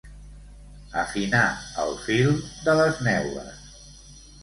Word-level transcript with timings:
Afinar 1.01 1.43
el 1.85 1.93
fil 2.07 2.35
de 2.67 2.79
les 2.83 3.01
neules. 3.11 3.65